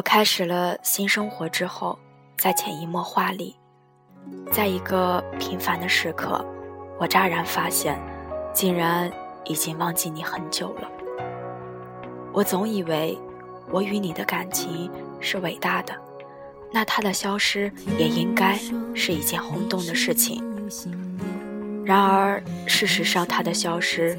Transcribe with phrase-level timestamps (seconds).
[0.00, 1.98] 我开始了新生活之后，
[2.38, 3.54] 在潜移默化里，
[4.50, 6.42] 在一个平凡的时刻，
[6.98, 8.00] 我乍然发现，
[8.54, 9.12] 竟然
[9.44, 10.90] 已经忘记你很久了。
[12.32, 13.18] 我总以为，
[13.70, 14.90] 我与你的感情
[15.20, 15.92] 是伟大的，
[16.72, 18.58] 那它的消失也应该
[18.94, 20.42] 是一件轰动的事情。
[21.84, 24.18] 然而，事实上，它的消失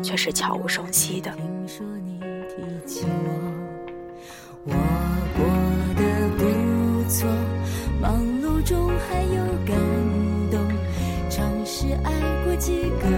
[0.00, 1.34] 却是悄无声息的。
[8.98, 9.76] 还有感
[10.50, 10.60] 动。
[11.30, 12.10] 尝试爱
[12.44, 13.08] 过几个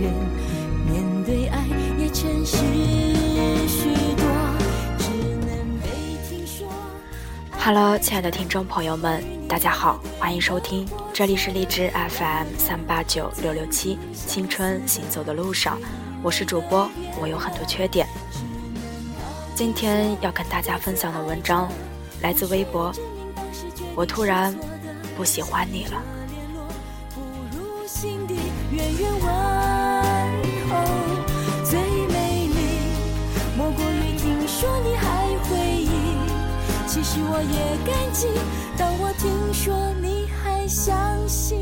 [0.00, 0.12] 人，
[0.86, 1.64] 面对爱
[1.98, 2.56] 也诚实
[3.68, 4.26] 许多，
[4.98, 5.10] 只
[5.46, 5.88] 能被
[6.28, 6.66] 听说。
[7.58, 15.78] Hello，亲爱的听众朋友们，大家好，欢迎收听，这里是荔枝 FM 三八九六六七，青春行走的路上，
[16.22, 18.06] 我是主播，我有很多缺点。
[19.54, 21.70] 今天要跟大家分享的文章
[22.20, 22.92] 来自微博。
[23.94, 24.52] 我突然
[25.16, 26.02] 不喜欢你了。
[31.64, 32.58] 最美丽
[33.56, 35.88] 莫过于听说你还回忆。
[36.86, 38.28] 其实我也感激，
[38.76, 41.58] 当我听说你还相信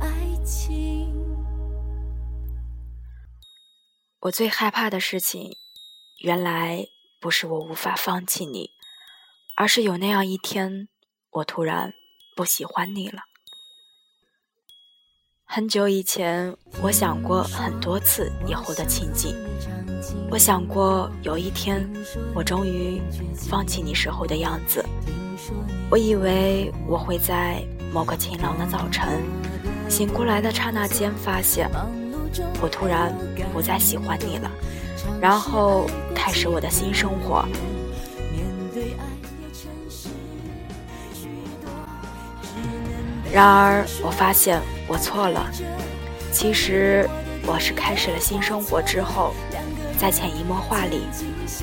[0.00, 0.08] 爱
[0.44, 1.12] 情。
[4.20, 5.56] 我最害怕的事情，
[6.22, 6.86] 原来。
[7.22, 8.70] 不是我无法放弃你，
[9.54, 10.88] 而是有那样一天，
[11.28, 11.92] 我突然
[12.40, 13.20] 不喜欢你了。
[15.44, 19.36] 很久以前，我想过很多次以后的情景，
[20.30, 21.86] 我想过有一天，
[22.34, 23.02] 我终于
[23.36, 24.82] 放弃你时候的样子。
[25.90, 29.22] 我以为我会在某个晴朗的早晨，
[29.90, 31.70] 醒过来的刹那间，发现
[32.62, 33.14] 我突然
[33.52, 34.50] 不再喜欢你了。
[35.20, 37.46] 然后开始我的新生活。
[43.32, 45.48] 然而，我发现我错了。
[46.32, 47.08] 其实，
[47.46, 49.34] 我是开始了新生活之后，
[49.98, 51.02] 在潜移默化里，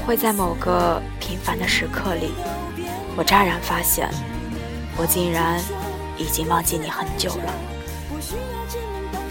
[0.05, 2.31] 会在某个平凡的时刻里，
[3.15, 4.09] 我乍然发现，
[4.97, 5.59] 我竟然
[6.17, 7.53] 已经忘记你很久了。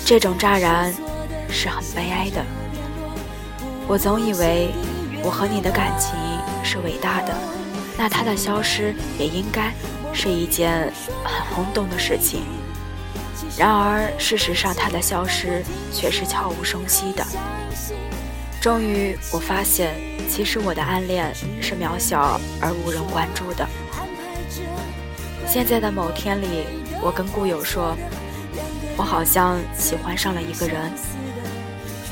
[0.04, 0.92] 这种乍然，
[1.48, 2.44] 是很悲哀的。
[3.88, 4.70] 我总以为
[5.22, 6.14] 我和你的感情
[6.62, 7.34] 是伟大的，
[7.97, 9.72] 那它的消失也应该
[10.16, 10.91] 是一件
[11.22, 12.43] 很轰动的事情。
[13.59, 15.62] 然而，事实上，它的消失
[15.93, 17.25] 却是悄无声息的。
[18.60, 19.94] 终于，我发现，
[20.28, 23.69] 其实我的暗恋是渺小而无人关注的。
[25.47, 26.65] 现在的某天里，
[27.03, 27.94] 我跟故友说，
[28.97, 30.91] 我好像喜欢上了一个人。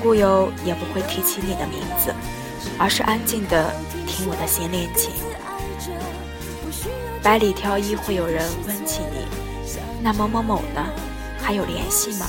[0.03, 2.15] 故友也不会提起你的名字，
[2.79, 3.75] 而是安静的
[4.07, 5.11] 听我的新恋情。
[7.25, 9.27] 百里挑一会有人问起你，
[10.03, 10.85] 那某某某呢？
[11.41, 12.27] 还有联系吗？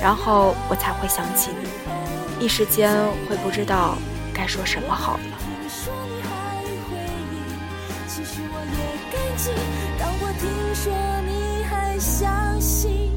[0.00, 2.90] 然后我才会想起你，一时间
[3.28, 3.98] 会不知道
[4.32, 5.36] 该说什么好了。
[9.98, 10.92] 当我听说
[11.26, 13.12] 你还相信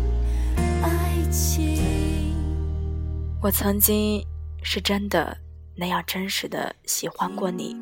[0.83, 2.35] 爱情。
[3.41, 4.21] 我曾经
[4.61, 5.37] 是真的
[5.75, 7.73] 那样真实的喜欢过你，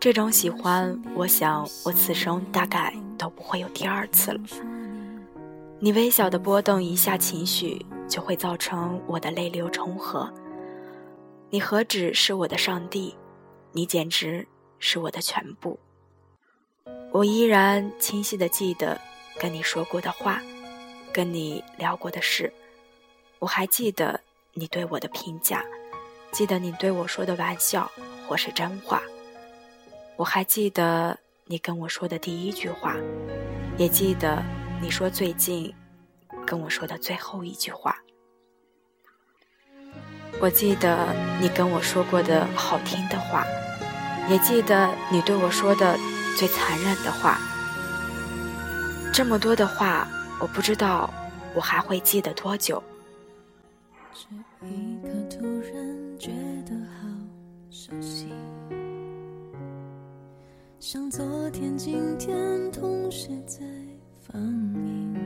[0.00, 4.40] 这种喜欢，我想我此生大概都不会有第二次了。
[5.80, 10.32] 你微小的波动一下情绪，就会造成我的泪流成河。
[11.50, 13.16] 你何止是我的上帝，
[13.72, 14.46] 你简直
[14.78, 15.78] 是我的全部。
[17.10, 19.00] 我依然清晰的记得
[19.40, 20.40] 跟你说过的话，
[21.12, 22.52] 跟你聊过的事，
[23.40, 24.20] 我还记得。
[24.54, 25.64] 你对我的评价，
[26.32, 27.88] 记得你对我说的玩笑
[28.26, 29.00] 或是真话，
[30.18, 32.96] 我还记得你跟我说的第一句话，
[33.76, 34.42] 也记得
[34.82, 35.72] 你说最近
[36.44, 37.96] 跟我说的最后一句话。
[40.40, 43.46] 我记得你跟我说过的好听的话，
[44.28, 45.96] 也记得你对我说的
[46.36, 47.38] 最残忍的话。
[49.14, 50.08] 这么多的话，
[50.40, 51.08] 我不知道
[51.54, 52.82] 我还会记得多久。
[54.12, 56.32] 这一刻突然觉
[56.66, 57.06] 得好
[57.70, 58.32] 熟悉，
[60.80, 63.58] 像昨天、今天同时在
[64.20, 65.16] 放映。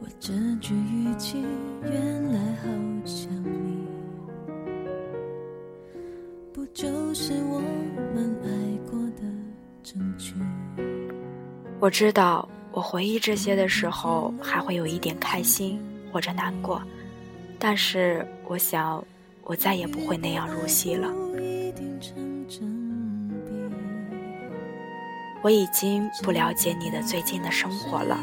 [0.00, 1.44] 我这句语气
[1.82, 2.68] 原来好
[3.04, 3.84] 像你，
[6.52, 7.60] 不就是我
[8.14, 9.22] 们爱过的
[9.82, 10.34] 证据？
[11.80, 15.80] 我知道，我回忆这些的时候，还会有一点开心。
[16.12, 16.82] 或者难过，
[17.58, 19.02] 但是我想，
[19.44, 21.08] 我再也不会那样入戏了。
[25.42, 28.16] 我已经不了解你的最近的生活了，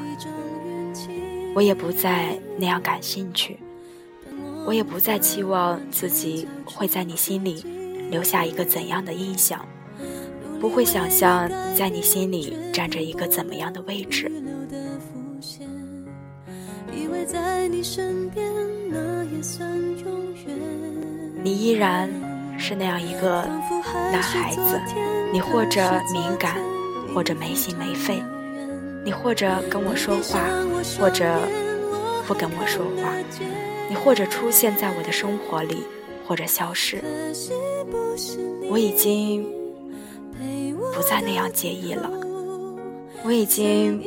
[1.53, 3.59] 我也不再那样感兴趣，
[4.65, 7.65] 我也不再期望自己会在你心里
[8.09, 9.65] 留下一个怎样的印象，
[10.61, 14.31] 不会想象在你心里占着一个怎么样的位置。
[21.43, 22.09] 你依然
[22.57, 23.45] 是那样一个
[24.11, 24.79] 男孩子，
[25.33, 25.81] 你或者
[26.13, 26.55] 敏感。
[27.13, 28.23] 或者没心没肺，
[29.03, 30.45] 你或者跟我说话，
[30.99, 31.25] 或者
[32.27, 33.13] 不跟我说话，
[33.89, 35.83] 你或者出现在我的生活里，
[36.27, 37.01] 或者消失。
[38.69, 39.43] 我已经
[40.93, 42.09] 不再那样介意了，
[43.23, 44.03] 我已经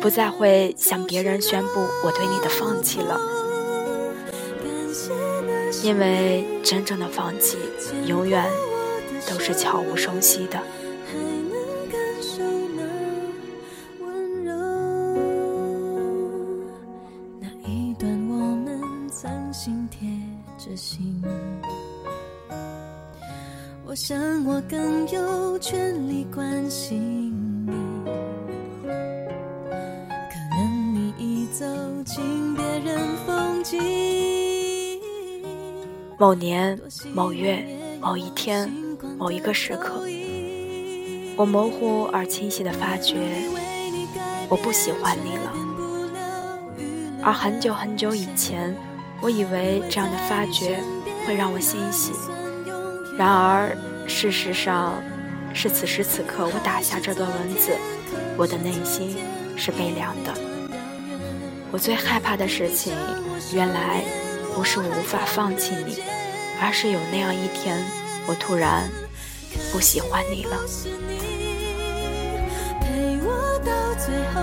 [0.00, 3.20] 不再会向别人宣布我对你的放弃了，
[5.82, 7.58] 因为真正的放弃
[8.06, 8.44] 永远
[9.28, 10.58] 都是悄无声息的。
[24.08, 27.34] 想我更有权利关心
[27.66, 27.72] 你，
[28.84, 31.66] 可能你已走
[32.04, 35.00] 进别人风景。
[36.16, 36.80] 某年
[37.12, 37.66] 某月
[38.00, 38.72] 某一天
[39.18, 40.06] 某一个时刻，
[41.36, 43.16] 我模糊而清晰的发觉，
[44.48, 45.52] 我不喜欢你了。
[47.24, 48.72] 而很久很久以前，
[49.20, 50.78] 我以为这样的发觉
[51.26, 52.12] 会让我欣喜。
[53.18, 53.76] 然而，
[54.08, 55.02] 事实上，
[55.52, 57.76] 是此时此刻我打下这段文字，
[58.36, 59.16] 我的内心
[59.56, 60.32] 是悲凉的。
[61.70, 62.94] 我最害怕的事情，
[63.52, 64.02] 原来
[64.54, 66.02] 不是我无法放弃你，
[66.62, 67.84] 而是有那样一天，
[68.26, 68.88] 我突然
[69.72, 70.56] 不喜欢你了。
[72.80, 74.42] 陪我到最后，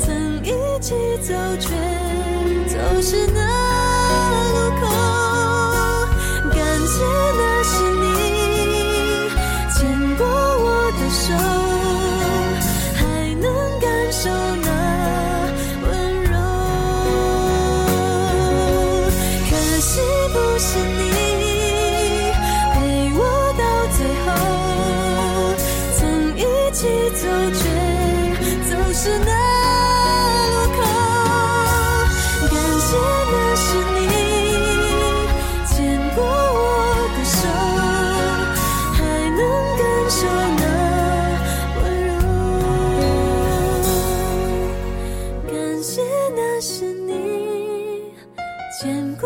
[0.00, 1.70] 曾一起走却
[2.68, 3.40] 走失那
[4.52, 5.33] 路口。
[11.14, 11.63] 手。
[48.76, 49.23] 牵挂